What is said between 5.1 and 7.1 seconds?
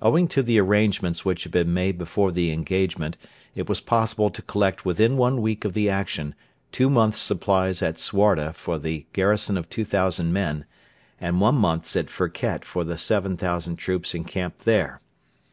one week of the action two